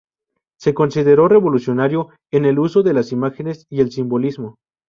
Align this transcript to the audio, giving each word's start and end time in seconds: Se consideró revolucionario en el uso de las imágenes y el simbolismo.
Se 0.59 0.73
consideró 0.73 1.27
revolucionario 1.27 2.09
en 2.31 2.45
el 2.45 2.57
uso 2.57 2.81
de 2.81 2.93
las 2.95 3.11
imágenes 3.11 3.67
y 3.69 3.81
el 3.81 3.91
simbolismo. 3.91 4.55